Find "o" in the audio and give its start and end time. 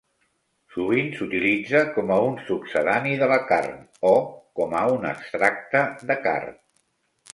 4.13-4.17